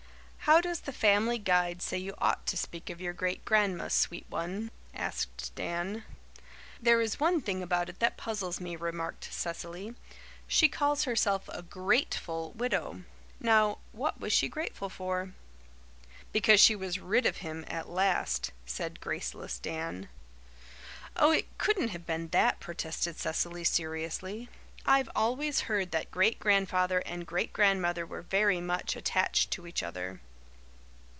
"How 0.45 0.59
does 0.59 0.81
The 0.81 0.91
Family 0.91 1.37
Guide 1.37 1.81
say 1.81 1.97
you 1.99 2.13
ought 2.17 2.45
to 2.47 2.57
speak 2.57 2.89
of 2.89 2.99
your 2.99 3.13
great 3.13 3.45
grandma, 3.45 3.87
sweet 3.87 4.25
one?" 4.27 4.69
asked 4.93 5.53
Dan. 5.55 6.03
"There 6.81 6.99
is 6.99 7.21
one 7.21 7.39
thing 7.41 7.63
about 7.63 7.87
it 7.89 7.99
that 7.99 8.17
puzzles 8.17 8.59
me," 8.59 8.75
remarked 8.75 9.29
Cecily. 9.31 9.93
"She 10.47 10.67
calls 10.67 11.03
herself 11.05 11.47
a 11.49 11.61
GRATEFUL 11.61 12.51
widow. 12.53 13.03
Now, 13.39 13.77
what 13.93 14.19
was 14.19 14.33
she 14.33 14.49
grateful 14.49 14.89
for?" 14.89 15.31
"Because 16.33 16.59
she 16.59 16.75
was 16.75 16.99
rid 16.99 17.25
of 17.25 17.37
him 17.37 17.63
at 17.69 17.87
last," 17.87 18.51
said 18.65 18.99
graceless 18.99 19.57
Dan. 19.57 20.09
"Oh, 21.15 21.31
it 21.31 21.55
couldn't 21.59 21.89
have 21.89 22.05
been 22.07 22.27
that," 22.29 22.59
protested 22.59 23.17
Cecily 23.17 23.63
seriously. 23.63 24.49
"I've 24.85 25.09
always 25.15 25.61
heard 25.61 25.91
that 25.91 26.11
Great 26.11 26.39
Grandfather 26.39 26.99
and 27.05 27.25
Great 27.27 27.53
Grandmother 27.53 28.05
were 28.05 28.23
very 28.23 28.59
much 28.59 28.97
attached 28.97 29.51
to 29.51 29.65
each 29.65 29.81
other." 29.81 30.19